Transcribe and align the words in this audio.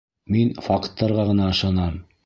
Мин 0.35 0.53
факттарға 0.69 1.27
ғына 1.31 1.53
ышанам. 1.55 2.03